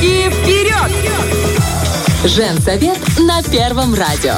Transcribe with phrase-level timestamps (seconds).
[0.00, 0.92] Девочки, вперед!
[2.24, 4.34] Женсовет на Первом радио.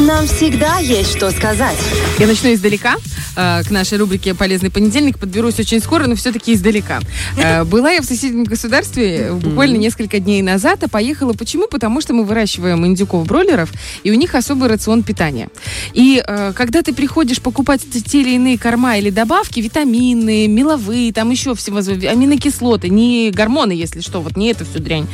[0.00, 1.78] Нам всегда есть что сказать.
[2.18, 2.96] Я начну издалека.
[3.36, 7.00] Э, К нашей рубрике «Полезный понедельник» подберусь очень скоро, но все-таки издалека.
[7.36, 11.68] Э, Была я в соседнем государстве буквально несколько дней назад, а поехала почему?
[11.68, 13.72] Потому что мы выращиваем индюков-бройлеров,
[14.02, 15.48] и у них особый рацион питания.
[15.92, 21.30] И э, когда ты приходишь покупать те или иные корма или добавки, витамины, меловые, там
[21.30, 25.06] еще всевозможные, аминокислоты, не гормоны, если что, вот не это все дрянь,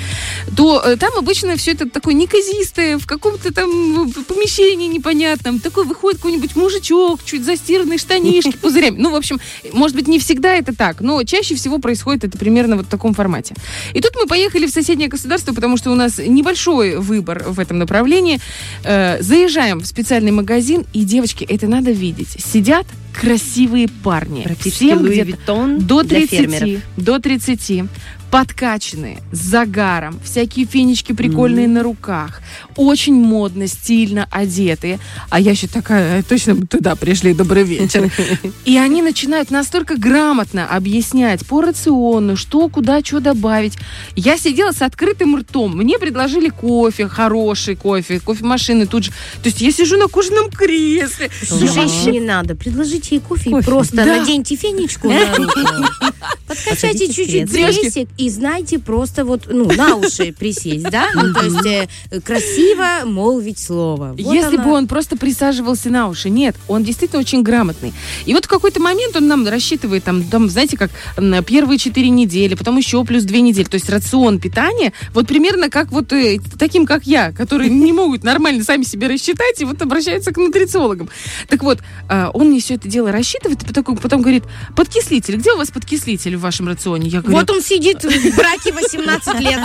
[0.57, 5.59] то э, там обычно все это такое неказистое, в каком-то там э, помещении непонятном.
[5.59, 8.99] Такой выходит какой-нибудь мужичок, чуть застиранные штанишки, пузырями.
[8.99, 9.41] Ну, в общем,
[9.73, 13.15] может быть, не всегда это так, но чаще всего происходит это примерно вот в таком
[13.15, 13.55] формате.
[13.95, 17.79] И тут мы поехали в соседнее государство, потому что у нас небольшой выбор в этом
[17.79, 18.39] направлении.
[18.85, 22.37] Э, заезжаем в специальный магазин, и, девочки, это надо видеть.
[22.39, 24.43] Сидят красивые парни.
[24.43, 26.83] Практически Всем Луи где-то Виттон до для 30, фермеров.
[26.97, 27.85] до 30,
[28.33, 32.41] подкачанные, с загаром, всякие фенечки прикольные на руках,
[32.77, 34.99] очень модно, стильно одетые.
[35.29, 38.11] А я еще такая, «Э, точно мы туда пришли, добрый вечер.
[38.65, 43.75] И они начинают настолько грамотно объяснять по рациону, что, куда, что добавить.
[44.17, 45.77] Я сидела с открытым ртом.
[45.77, 49.11] Мне предложили кофе, хороший кофе, кофемашины тут же.
[49.43, 51.29] То есть я сижу на кожаном кресле.
[51.43, 52.55] Женщине не надо.
[52.55, 53.67] Предложите ей кофе, и Кофе.
[53.67, 54.07] просто Да.
[54.07, 55.61] наденьте фенечку на руку.
[56.49, 61.09] Подкачайте чуть-чуть прессик и знайте просто вот, ну, на уши присесть, да?
[61.15, 64.15] Ну, то есть э, красиво молвить слово.
[64.17, 64.65] Вот Если она.
[64.65, 66.31] бы он просто присаживался на уши.
[66.31, 67.93] Нет, он действительно очень грамотный.
[68.27, 72.09] И вот в какой-то момент он нам рассчитывает, там, там знаете, как м, первые четыре
[72.11, 73.65] недели, потом еще плюс две недели.
[73.65, 78.25] То есть рацион питания, вот примерно как вот э, таким, как я, которые не могут
[78.25, 81.09] нормально сами себе рассчитать, и вот обращаются к нутрициологам.
[81.49, 84.45] Так вот, э, он мне все это дело рассчитывает, и потом, потом говорит,
[84.77, 87.09] подкислитель, где у вас подкислитель в вашем рационе?
[87.09, 88.05] Я говорю, Вот он сидит
[88.37, 89.61] браке 18 лет.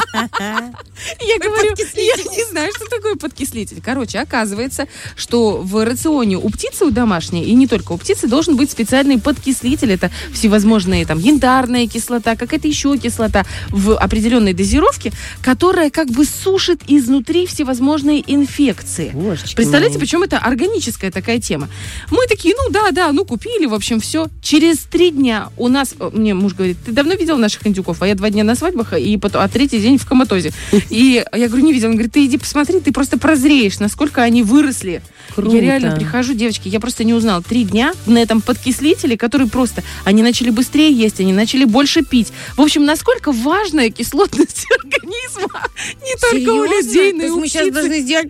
[1.22, 3.82] Я говорю, я не знаю, что такое подкислитель.
[3.84, 8.56] Короче, оказывается, что в рационе у птицы, у домашней, и не только у птицы, должен
[8.56, 9.92] быть специальный подкислитель.
[9.92, 15.12] Это всевозможные там янтарная кислота, какая-то еще кислота в определенной дозировке,
[15.42, 19.12] которая как бы сушит изнутри всевозможные инфекции.
[19.14, 20.02] Божечки Представляете, мои.
[20.02, 21.70] причем это органическая такая тема.
[22.12, 24.28] Мы такие, ну да, да, ну купили, в общем, все.
[24.42, 28.02] Через три дня у нас, э, мне муж говорит, ты давно видел наших индюков?
[28.02, 30.52] А я два дня на свадьбах, и потом, а третий день в коматозе.
[30.90, 31.90] И я говорю, не видел.
[31.90, 35.02] Он говорит, ты иди посмотри, ты просто прозреешь, насколько они выросли.
[35.36, 35.56] Круто.
[35.56, 37.42] Я реально прихожу, девочки, я просто не узнала.
[37.42, 42.32] Три дня на этом подкислителе, который просто, они начали быстрее есть, они начали больше пить.
[42.56, 45.64] В общем, насколько важная кислотность организма
[46.02, 48.28] не только у людей, но и у мы сейчас должны сделать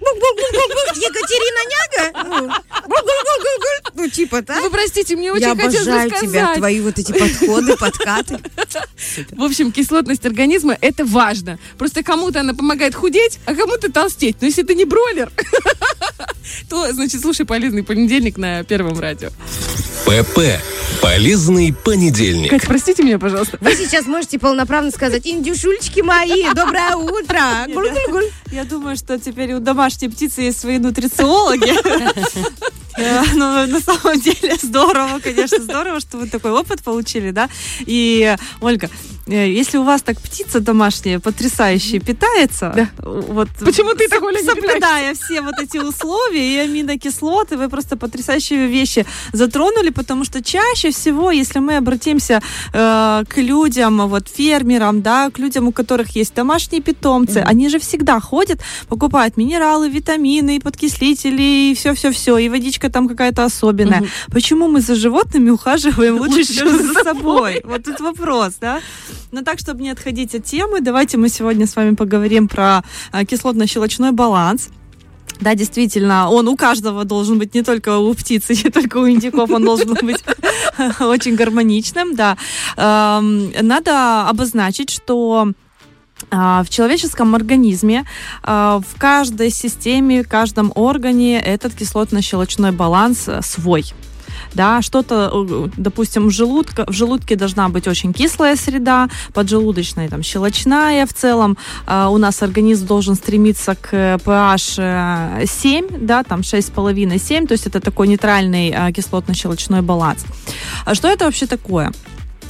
[0.95, 2.29] Екатерина Няга?
[2.29, 2.51] Ну.
[3.95, 4.62] Ну, типа, так?
[4.62, 6.29] Вы простите, мне очень Я хотелось обожаю рассказать.
[6.29, 8.39] тебя, твои вот эти подходы, подкаты.
[9.31, 11.59] В общем, кислотность организма– это важно.
[11.78, 14.38] Просто кому-то она помогает худеть, а кому-то толстеть.
[14.42, 15.31] Но если ты не бройлер,
[16.70, 19.30] то, значит, слушай полезный понедельник на Первом радио.
[20.06, 20.40] ПП.
[21.02, 22.50] Полезный понедельник.
[22.50, 23.58] Катя, простите меня, пожалуйста.
[23.62, 27.42] Вы сейчас можете полноправно сказать, индюшульчики мои, доброе утро.
[27.68, 28.30] Гуль-гуль-гуль.
[28.52, 31.74] Я думаю, что теперь у домашней птицы есть свои нутрициологи.
[32.98, 37.50] Э, Ну, на самом деле, здорово, конечно, здорово, что вы такой опыт получили, да.
[37.86, 38.90] И, Ольга,
[39.28, 42.90] если у вас так птица домашняя потрясающе питается, Да.
[43.00, 48.68] вот Почему ты так, Оля, соблюдая все вот эти условия и аминокислоты, вы просто потрясающие
[48.68, 52.42] вещи затронули, потому что чаще всего, если мы обратимся
[52.74, 57.80] э, к людям, вот фермерам, да, к людям, у которых есть домашние питомцы, они же
[57.80, 64.04] всегда ходят, покупают минералы, витамины, подкислители, и все-все-все, и водичка там какая-то особенная.
[64.32, 67.62] Почему мы за животными ухаживаем лучше, Лучше, чем чем за собой?
[67.64, 68.82] Вот тут вопрос, да?
[69.32, 73.24] Но так, чтобы не отходить от темы, давайте мы сегодня с вами поговорим про а,
[73.24, 74.70] кислотно-щелочной баланс.
[75.40, 79.50] Да, действительно, он у каждого должен быть, не только у птицы, не только у индиков,
[79.52, 80.24] он должен быть
[81.00, 82.38] очень гармоничным, да.
[82.76, 85.52] Эм, Надо обозначить, что
[86.31, 88.06] а, в человеческом организме
[88.44, 93.86] а, в каждой системе, в каждом органе этот кислотно-щелочной баланс э, свой.
[94.54, 100.24] Да, что-то, э, допустим, в, желудка, в желудке должна быть очень кислая среда, поджелудочная там
[100.24, 101.06] щелочная.
[101.06, 107.48] В целом э, у нас организм должен стремиться к pH э, 7, да, там 6,5-7,
[107.48, 110.26] то есть это такой нейтральный э, кислотно-щелочной баланс.
[110.86, 111.92] А что это вообще такое?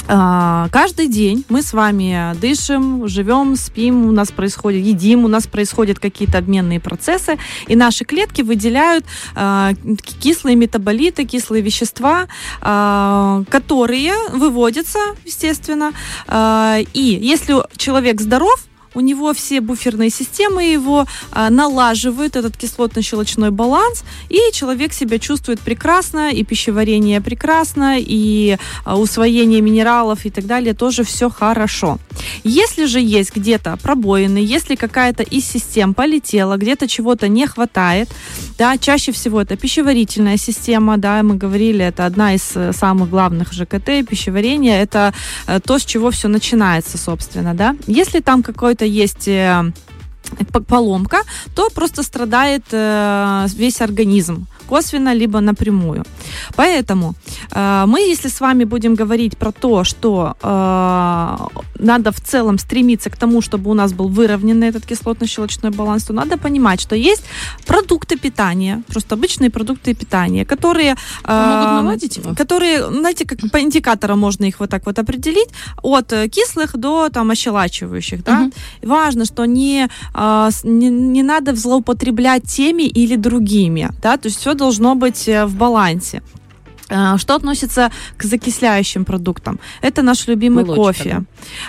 [0.07, 5.47] А, Каждый день мы с вами дышим, живем, спим, у нас происходит, едим, у нас
[5.47, 7.37] происходят какие-то обменные процессы,
[7.67, 9.05] и наши клетки выделяют
[9.35, 9.73] а,
[10.19, 12.27] кислые метаболиты, кислые вещества,
[12.61, 15.91] а, которые выводятся, естественно.
[16.93, 18.67] И если человек здоров,
[18.97, 25.59] у него все буферные системы его а, налаживают этот кислотно-щелочной баланс, и человек себя чувствует
[25.59, 31.99] прекрасно, и пищеварение прекрасно, и а, усвоение минералов и так далее тоже все хорошо.
[32.43, 38.09] Если же есть где-то пробоины, если какая-то из систем полетела, где-то чего-то не хватает,
[38.57, 43.53] да, чаще всего это пищеварительная система, да, мы говорили, это одна из э, самых главных
[43.53, 45.13] ЖКТ, пищеварение, это
[45.45, 47.75] э, то, с чего все начинается, собственно, да.
[47.85, 49.71] Если там какой-то есть э,
[50.67, 51.17] поломка,
[51.55, 56.03] то просто страдает э, весь организм косвенно либо напрямую.
[56.55, 57.13] Поэтому
[57.51, 61.37] э, мы, если с вами будем говорить про то, что э,
[61.79, 66.13] надо в целом стремиться к тому, чтобы у нас был выровненный этот кислотно-щелочной баланс, то
[66.13, 67.23] надо понимать, что есть
[67.65, 70.95] продукты питания, просто обычные продукты питания, которые...
[71.23, 72.35] э, Могут наладить его?
[72.35, 75.49] Которые, знаете, как по индикаторам можно их вот так вот определить,
[75.81, 78.39] от э, кислых до там ощелачивающих, да.
[78.39, 78.53] Мгм.
[78.83, 80.16] Важно, что не, с-
[80.63, 85.55] не, не надо злоупотреблять теми или другими, да, то есть все должно быть э, в
[85.55, 86.23] балансе.
[86.89, 89.59] А, Что относится к закисляющим продуктам?
[89.81, 91.23] Это наш любимый Молочка, кофе,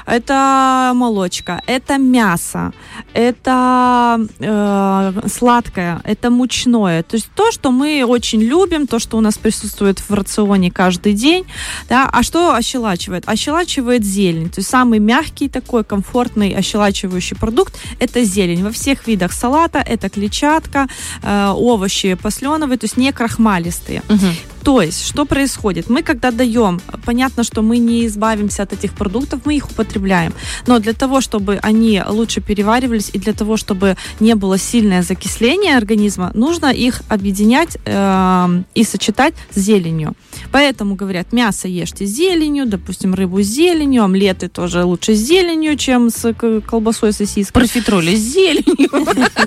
[0.06, 2.73] это молочка, это мясо,
[3.15, 7.03] это э, сладкое, это мучное.
[7.03, 11.15] То есть то, что мы очень любим, то, что у нас присутствует в рационе каждый
[11.15, 11.44] день.
[11.88, 12.09] Да?
[12.12, 13.25] А что ощелачивает?
[13.26, 14.50] Ощелачивает зелень.
[14.50, 18.62] То есть самый мягкий такой комфортный ощелачивающий продукт– это зелень.
[18.62, 20.87] Во всех видах салата это клетчатка,
[21.23, 24.03] э, овощи посленовые, то есть не крахмалистые.
[24.09, 24.32] Мгм.
[24.62, 25.88] То есть, что происходит?
[25.88, 30.32] Мы, когда даем, понятно, что мы не избавимся от этих продуктов, мы их употребляем.
[30.66, 35.76] Но для того, чтобы они лучше переваривались и для того, чтобы не было сильное закисление
[35.76, 40.14] организма, нужно их объединять э, и сочетать с зеленью.
[40.52, 45.76] Поэтому говорят, мясо ешьте с зеленью, допустим, рыбу с зеленью, омлеты тоже лучше с зеленью,
[45.76, 47.62] чем с колбасой, сосиской.
[47.62, 48.88] Профитроли с зеленью.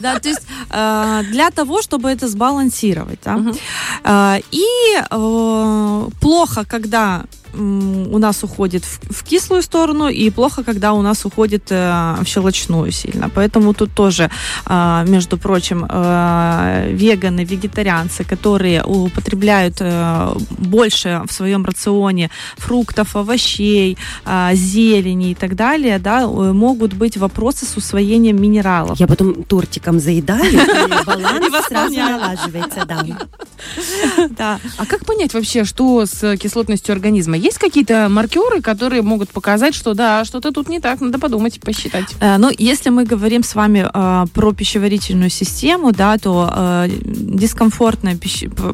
[0.02, 3.20] Да, то есть э, для того, чтобы это сбалансировать.
[3.24, 3.38] да.
[5.10, 11.26] Э, плохо, когда у нас уходит в, в кислую сторону, и плохо, когда у нас
[11.26, 13.30] уходит э, в щелочную сильно.
[13.30, 14.30] Поэтому тут тоже,
[14.66, 23.98] э, между прочим, э, веганы, вегетарианцы, которые употребляют э, больше в своем рационе фруктов, овощей,
[24.26, 29.00] э, зелени и так далее, да, э, могут быть вопросы с усвоением минералов.
[29.00, 33.06] Я потом тортиком заедаю, и баланс сразу налаживается, да.
[34.38, 34.60] Да.
[34.78, 37.38] А как понять вообще, что с кислотностью организма?
[37.38, 42.16] Есть какие-то маркеры, которые могут показать, что да, что-то тут не так, надо подумать, посчитать.
[42.20, 48.20] Э, Ну, если мы говорим с вами э, про пищеварительную систему, да, то э, дискомфортный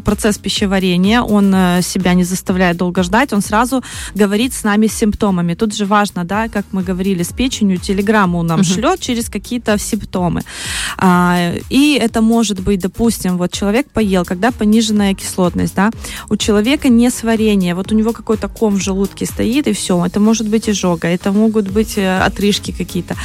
[0.03, 3.83] процесс пищеварения, он себя не заставляет долго ждать, он сразу
[4.15, 5.53] говорит с нами с симптомами.
[5.55, 10.41] Тут же важно, да, как мы говорили, с печенью телеграмму нам шлет через какие-то симптомы.
[10.97, 15.89] А, и это может быть, допустим, вот человек поел, когда пониженная кислотность, да,
[16.29, 20.05] у человека не сварение, вот у него какой-то ком в желудке стоит, и все.
[20.05, 23.15] Это может быть изжога, это могут быть э, отрыжки какие-то.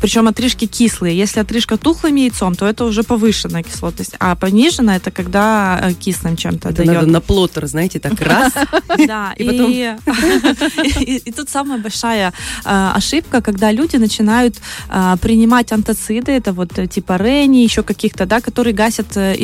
[0.00, 1.16] Причем отрыжки кислые.
[1.16, 4.14] Если отрыжка тухлым яйцом, то это уже повышенная кислотность.
[4.18, 6.94] А пониженная это когда э, кислым чем-то Это дает.
[6.94, 8.52] надо на плоттер, знаете, так раз.
[9.06, 9.34] Да,
[11.26, 12.32] И тут самая большая
[12.64, 14.56] э, ошибка, когда люди начинают
[15.20, 19.36] принимать антоциды, это вот типа рени, еще каких-то, да, которые гасят э,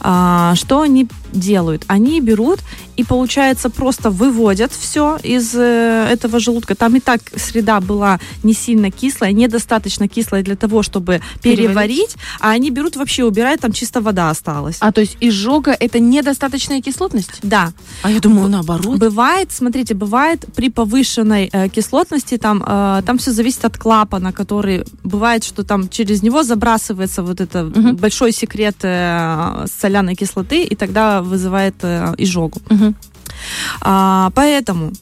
[0.00, 1.84] А, что они делают?
[1.86, 2.60] Они берут
[2.96, 6.74] и, получается, просто выводят все из э, этого желудка.
[6.74, 11.68] Там и так среда была не сильно кислая, недостаточно кислая для того, чтобы Переварить.
[11.68, 14.76] переварить, а они берут вообще, убирают, там чисто вода осталась.
[14.80, 17.30] А то есть изжога это недостаточная кислотность?
[17.42, 18.98] Да, А я думаю, наоборот.
[18.98, 24.84] Бывает, смотрите, бывает при повышенной э, кислотности, там, э, там все зависит от клапана, который
[25.04, 27.96] бывает, что там через него забрасывается вот это Мгм.
[27.96, 32.60] большой секрет э, соляной кислоты, и тогда вызывает э, изжогу.
[32.70, 32.94] Мгм.
[33.80, 34.92] А, поэтому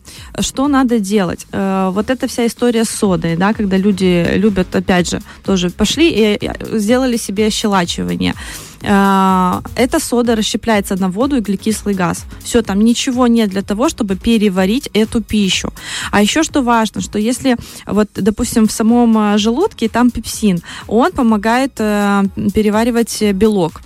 [0.41, 1.47] что надо делать?
[1.53, 6.11] Э, вот эта вся история с содой, да, когда люди любят, опять же, тоже пошли
[6.11, 8.35] и э, сделали себе ощелачивание.
[8.83, 12.25] Э, эта сода расщепляется на воду и углекислый газ.
[12.43, 15.73] Все, там ничего нет для того, чтобы переварить эту пищу.
[16.11, 21.13] А еще что важно, что если, вот, допустим, в самом э, желудке там пепсин, он
[21.13, 22.25] помогает э,
[22.55, 23.81] переваривать э, белок.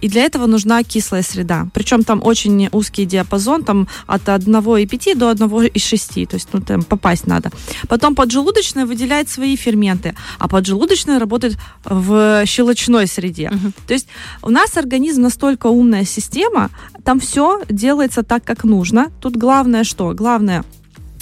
[0.00, 1.68] И для этого нужна кислая среда.
[1.72, 6.26] Причем там очень узкий диапазон, там от 1,5 до 1,6.
[6.26, 7.50] То есть ну, там попасть надо.
[7.88, 13.50] Потом поджелудочная выделяет свои ферменты, а поджелудочная работает в щелочной среде.
[13.50, 13.72] Мгм.
[13.86, 14.08] То есть
[14.42, 16.70] у нас организм настолько умная система,
[17.04, 19.10] там все делается так, как нужно.
[19.20, 20.12] Тут главное что?
[20.12, 20.64] Главное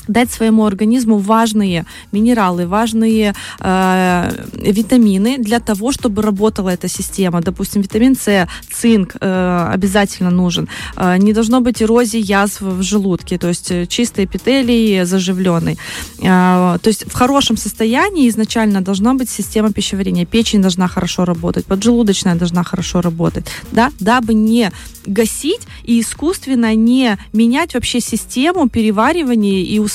[0.09, 7.41] дать своему организму важные минералы, важные э, витамины для того, чтобы работала эта система.
[7.41, 10.69] Допустим, витамин С, цинк э, обязательно нужен.
[10.97, 15.79] Э, не должно быть эрозии язв в желудке, то есть э, чистый эпителий заживленный.
[16.19, 20.27] Э, то есть в хорошем состоянии изначально должна быть система пищеварения.
[20.27, 24.71] Печень должна хорошо работать, поджелудочная должна хорошо работать, да, дабы не
[25.07, 29.94] гасить и искусственно не менять вообще систему переваривания и усвоения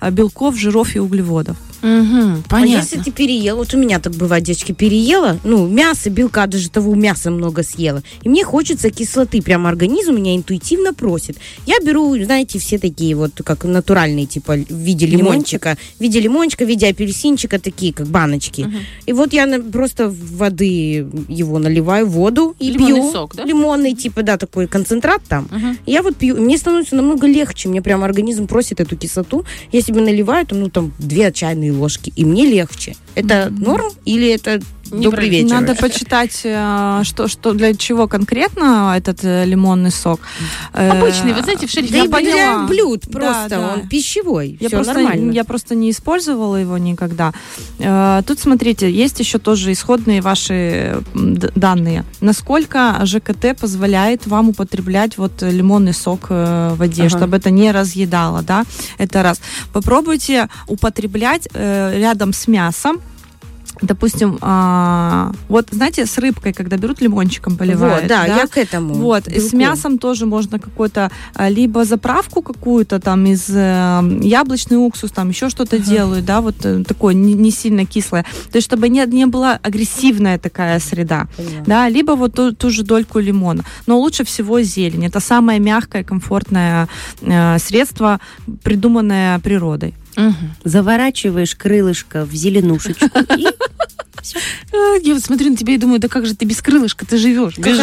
[0.00, 1.56] э, белков, жиров и углеводов.
[1.84, 2.76] А понятно.
[2.82, 6.94] если ты переел, вот у меня так бывает, девочки, переела, ну, мясо, белка, даже того
[6.94, 11.36] мяса много съела, и мне хочется кислоты, прям организм меня интуитивно просит.
[11.66, 16.64] Я беру, знаете, все такие вот, как натуральные, типа, в виде лимончика, в виде лимончика,
[16.64, 18.66] в виде апельсинчика, такие, как баночки.
[19.06, 23.12] И вот я на- просто воды его наливаю, воду и Лимонный пью.
[23.12, 23.44] сок, да?
[23.44, 25.48] Лимонный, типа, да, такой концентрат там.
[25.50, 25.78] Мгм.
[25.86, 29.44] Я вот пью, и мне становится намного легче, мне прям организм просит эту кислоту.
[29.72, 32.96] Я себе наливаю, там, ну, там, две чайные ложки, и мне легче.
[33.14, 34.60] Это норм или это
[34.90, 35.50] добрый вечер?
[35.54, 40.20] Надо почитать, э, что, что для чего конкретно этот э, лимонный сок.
[40.72, 42.66] Э, Обычный, вы знаете, в Да шерифе Я и для поняла.
[42.66, 43.74] блюд Да, просто, да.
[43.74, 45.32] он пищевой, Я все просто, нормально.
[45.32, 47.32] я просто не использовала его никогда.
[48.26, 52.04] Тут, смотрите, есть еще тоже исходные ваши данные.
[52.20, 57.16] Насколько ЖКТ позволяет вам употреблять вот лимонный сок в воде, Ага.
[57.18, 58.64] чтобы это не разъедало, да?
[58.98, 59.40] Это раз.
[59.72, 62.98] Попробуйте употреблять рядом с мясом
[63.82, 68.94] Допустим, а, вот знаете, с рыбкой, когда берут лимончиком поливают, Вот, да, я к этому.
[68.94, 74.76] вот, и с мясом тоже можно какой-то а, либо заправку какую-то там из э, яблочный
[74.76, 78.24] уксус, там еще что-то делают, да, вот э, такое не, не сильно кислое.
[78.52, 81.64] То есть, чтобы не, не была агрессивная такая среда, Поняла.
[81.66, 83.64] да, либо вот ту, ту же дольку лимона.
[83.86, 85.06] Но лучше всего зелень.
[85.06, 86.88] Это самое мягкое, комфортное
[87.22, 88.20] э, средство,
[88.62, 89.94] придуманное природой.
[90.16, 90.54] Мгм.
[90.64, 93.06] Заворачиваешь крылышко в зеленушечку
[93.36, 93.46] и
[94.72, 97.18] А, Я вот смотрю на тебя и думаю, да как же ты без крылышка ты
[97.18, 97.78] живешь, без.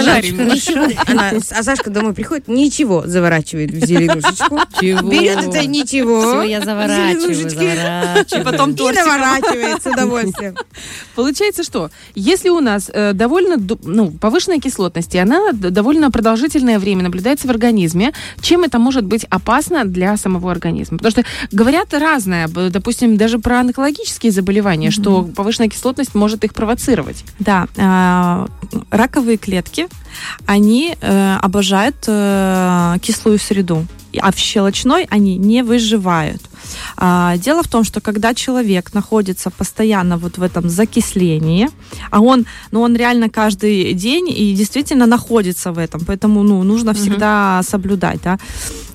[1.07, 4.59] Она, а Сашка домой приходит, ничего, заворачивает в зеленушечку.
[4.79, 5.09] Чего?
[5.09, 6.21] Берет это ничего.
[6.21, 8.41] Все, я заворачиваю, заворачиваю.
[8.41, 10.55] И потом И наворачивает с удовольствием.
[11.15, 17.03] Получается, что если у нас э, довольно ну, повышенная кислотность, и она довольно продолжительное время
[17.03, 20.97] наблюдается в организме, чем это может быть опасно для самого организма?
[20.97, 27.23] Потому что говорят разное, допустим, даже про онкологические заболевания, что повышенная кислотность может их провоцировать.
[27.39, 28.47] Да, э,
[28.91, 29.87] раковые клетки,
[30.45, 33.85] они э, обожают э, кислую среду,
[34.19, 36.41] а в щелочной они не выживают.
[36.97, 41.69] А, Дело в том, что когда человек находится постоянно вот в этом закислении,
[42.11, 46.93] а он, ну, он реально каждый день и действительно находится в этом, поэтому, ну, нужно
[46.93, 48.37] всегда соблюдать, да,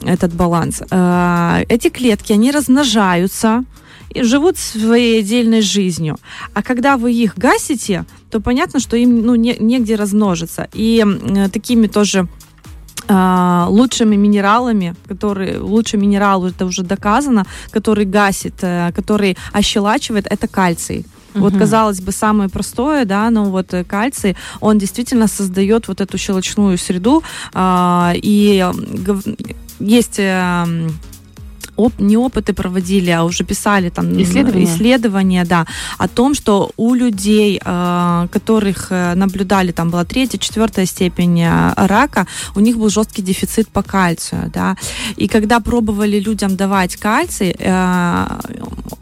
[0.05, 0.83] этот баланс.
[1.69, 3.65] Эти клетки, они размножаются,
[4.17, 6.17] и живут своей отдельной жизнью.
[6.55, 10.69] А когда вы их гасите, то понятно, что им ну, не, негде размножиться.
[10.75, 12.27] И м, такими тоже
[13.09, 20.49] а, лучшими минералами, которые лучший минерал это уже доказано, который гасит, э, который ощелачивает, это
[20.49, 21.05] кальций.
[21.35, 26.17] Вот, казалось бы, самое простое, да, но вот э, кальций, он действительно создает вот эту
[26.19, 29.37] щелочную среду, а, и м, гов-
[29.79, 30.65] есть э,
[31.77, 34.65] оп- не опыты проводили, а уже писали там Исследования?
[34.65, 35.67] исследования, да,
[35.99, 41.73] о том, что у людей, э, которых э, наблюдали, там была третья, четвертая степень э,
[41.77, 44.77] рака, у них был жесткий дефицит по кальцию, да,
[45.17, 48.27] и когда пробовали людям давать кальций, э,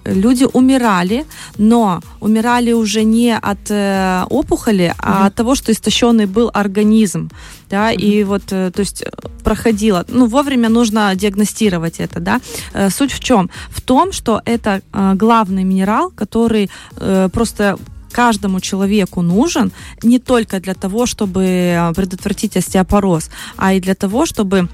[0.04, 1.24] люди умирали,
[1.58, 7.30] но умирали уже не от э, опухоли, а от того, что истощенный был организм,
[7.70, 9.10] да, и вот, э, то есть э,
[9.42, 12.40] проходило, ну, вовремя нужно диагностировать это, да.
[12.72, 13.50] Э, Суть в чем?
[13.70, 17.78] В том, что это э, главный минерал, который э, просто
[18.12, 24.68] каждому человеку нужен не только для того, чтобы предотвратить остеопороз, а и для того, чтобы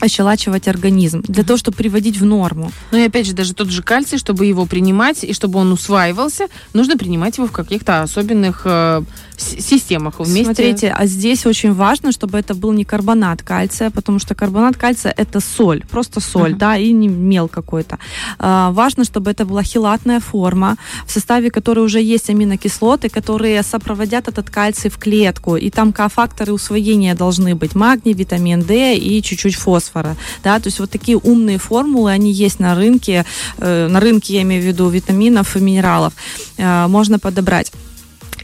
[0.00, 2.72] ощелачивать организм, для того, чтобы приводить в норму.
[2.92, 6.46] Но и опять же, даже тот же кальций, чтобы его принимать и чтобы он усваивался,
[6.74, 9.02] нужно принимать его в каких-то особенных э,
[9.36, 10.44] системах вместе.
[10.44, 15.12] Смотрите, а здесь очень важно, чтобы это был не карбонат кальция, потому что карбонат кальция
[15.16, 16.58] это соль, просто соль, Ага.
[16.58, 17.98] да, и не мел какой-то.
[18.38, 20.76] А, важно, чтобы это была хилатная форма,
[21.06, 26.52] в составе которой уже есть аминокислоты, которые сопроводят этот кальций в клетку, и там кофакторы
[26.52, 29.54] усвоения должны быть магний, витамин D и чуть-чуть
[29.88, 33.24] фосфора, да, то есть вот такие умные формулы, они есть на рынке,
[33.58, 36.12] э, на рынке я имею в виду витаминов и минералов,
[36.56, 37.72] э, можно подобрать.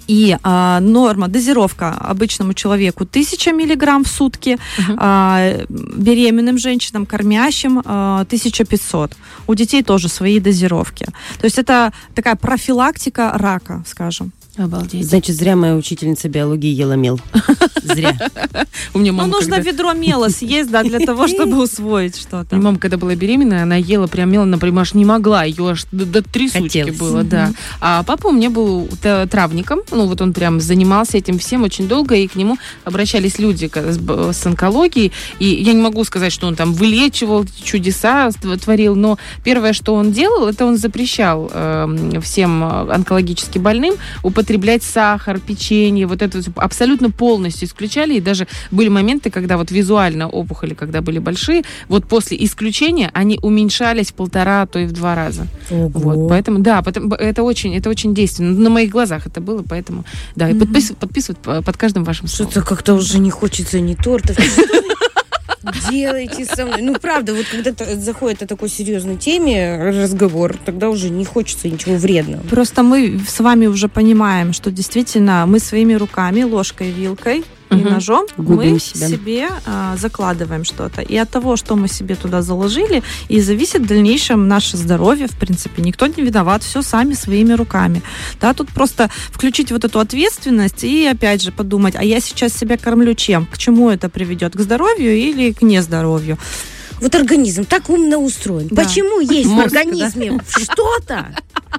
[0.06, 4.58] И а, норма, дозировка обычному человеку 1000 миллиграмм в сутки,
[4.98, 9.16] а, беременным женщинам, кормящим а, 1500.
[9.46, 11.06] У детей тоже свои дозировки.
[11.38, 14.32] То есть это такая профилактика рака, скажем.
[14.56, 15.08] Обалдеть.
[15.08, 17.20] Значит, зря моя учительница биологии ела мел.
[17.82, 18.16] Зря.
[18.94, 19.70] У меня Ну, мама, нужно когда...
[19.70, 22.54] ведро мела съесть, да, для того, чтобы усвоить что-то.
[22.56, 26.06] мама, когда была беременная, она ела прям мело, например, аж не могла, ее аж до,
[26.06, 27.52] до трясучки было, да.
[27.80, 32.14] А папа у меня был травником, ну вот он прям занимался этим всем очень долго,
[32.14, 36.74] и к нему обращались люди с, онкологией, и я не могу сказать, что он там
[36.74, 38.30] вылечивал чудеса,
[38.62, 44.43] творил, но первое, что он делал, это он запрещал эм, всем э, онкологически больным употреблять
[44.82, 50.74] сахар, печенье, вот это абсолютно полностью исключали, и даже были моменты, когда вот визуально опухоли,
[50.74, 55.14] когда были большие, вот после исключения они уменьшались в полтора, а то и в два
[55.14, 55.46] раза.
[55.98, 58.52] Вот, поэтому, да, потом, это очень, это очень действенно.
[58.52, 60.04] На моих глазах это было, поэтому,
[60.36, 62.26] да, и подпис- подписывать по- под каждым вашим.
[62.28, 64.36] Что-то как-то уже не хочется ни тортов.
[65.90, 66.82] Делайте со мной.
[66.82, 71.96] Ну, правда, вот когда заходит о такой серьезной теме разговор, тогда уже не хочется ничего
[71.96, 72.42] вредного.
[72.42, 77.92] Просто мы с вами уже понимаем, что действительно мы своими руками, ложкой, вилкой и Мгм.
[77.94, 79.08] ножом Губим мы себя.
[79.08, 81.00] себе а, закладываем что-то.
[81.00, 85.36] И от того, что мы себе туда заложили, и зависит в дальнейшем наше здоровье, в
[85.36, 85.82] принципе.
[85.82, 88.02] Никто не виноват, все сами своими руками.
[88.40, 92.76] Да, тут просто включить вот эту ответственность и опять же подумать, а я сейчас себя
[92.76, 93.46] кормлю чем?
[93.46, 94.54] К чему это приведет?
[94.54, 96.38] К здоровью или к нездоровью?
[97.00, 98.68] Вот организм так умно устроен.
[98.70, 98.84] Да.
[98.84, 99.80] Почему есть в Мозг, да?
[99.80, 101.26] организме что-то,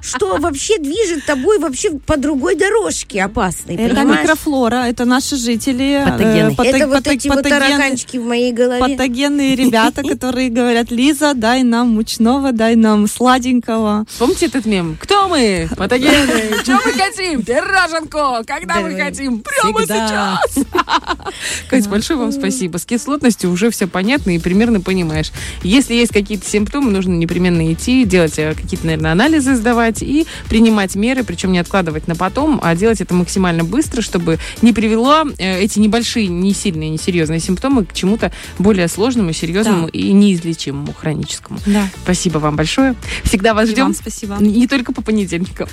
[0.02, 4.20] что вообще движет тобой вообще по другой дорожке опасной, Это понимаешь?
[4.22, 6.02] микрофлора, это наши жители.
[6.02, 6.50] э, Патогены.
[6.54, 7.60] патог- Это вот патог- эти вот патогены.
[7.70, 8.78] тараканчики в моей голове.
[8.80, 14.04] патогенные ребята, которые говорят, Лиза, дай нам мучного, дай нам сладенького.
[14.18, 14.98] Помните этот мем?
[15.00, 15.66] Кто мы?
[15.76, 16.58] Патогены.
[16.62, 17.42] Что мы хотим?
[17.42, 18.44] Пироженку.
[18.46, 19.40] Когда мы хотим?
[19.42, 20.56] Прямо сейчас.
[21.68, 22.78] Кать, большое вам спасибо.
[22.78, 25.32] С кислотностью уже все понятно и примерно понимаешь.
[25.62, 30.94] Если есть какие-то симптомы, нужно непременно идти, делать э, какие-то, наверное, анализы сдавать и принимать
[30.94, 35.60] меры, причем не откладывать на потом, а делать это максимально быстро, чтобы не привело э,
[35.60, 41.58] эти небольшие, не сильные, не серьезные симптомы к чему-то более сложному, серьезному и неизлечимому хроническому.
[41.66, 41.88] Да.
[42.02, 42.94] Спасибо вам большое.
[43.24, 43.84] Всегда вас И ждем.
[43.84, 44.36] вам спасибо.
[44.40, 45.68] Не только по понедельникам.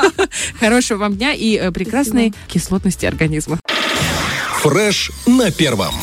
[0.60, 3.58] Хорошего вам дня и э, прекрасной кислотности организма.
[4.62, 5.94] Фреш на первом.